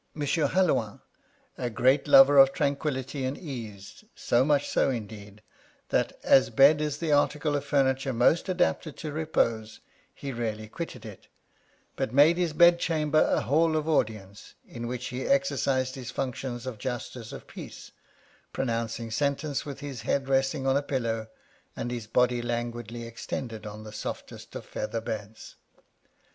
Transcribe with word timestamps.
Halloin, 0.15 0.99
a 1.59 1.69
great 1.69 2.07
lover 2.07 2.41
50 2.43 2.47
Strange 2.47 2.49
Wills 2.49 2.49
of 2.49 2.55
tranquillity 2.55 3.23
and 3.23 3.37
ease; 3.37 4.03
so 4.15 4.43
much 4.43 4.67
so 4.67 4.89
indeed, 4.89 5.43
that, 5.89 6.13
as 6.23 6.49
bed 6.49 6.81
is 6.81 6.97
the 6.97 7.11
article 7.11 7.55
of 7.55 7.63
furniture 7.63 8.11
most 8.11 8.49
adapted 8.49 8.97
to 8.97 9.11
repose, 9.11 9.79
he 10.11 10.31
rarely 10.33 10.67
quitted 10.67 11.05
it, 11.05 11.27
but 11.95 12.11
made 12.11 12.37
his 12.37 12.51
bed 12.51 12.79
chamber 12.79 13.23
a 13.29 13.41
hall 13.41 13.75
of 13.75 13.87
audience, 13.87 14.55
in 14.67 14.87
which 14.87 15.05
he 15.09 15.27
exercised 15.27 15.93
his 15.93 16.09
functions 16.09 16.65
of 16.65 16.79
Justice 16.79 17.31
of 17.31 17.45
Peace, 17.45 17.91
pronouncing 18.51 19.11
sentence, 19.11 19.67
with 19.67 19.81
his 19.81 20.01
head 20.01 20.27
resting 20.27 20.65
on 20.65 20.75
a 20.75 20.81
pillow, 20.81 21.27
and 21.75 21.91
his 21.91 22.07
body 22.07 22.41
languidly 22.41 23.05
extended 23.05 23.67
on 23.67 23.83
the 23.83 23.93
softest 23.93 24.55
of 24.55 24.65
feather 24.65 24.99
beds. 24.99 25.57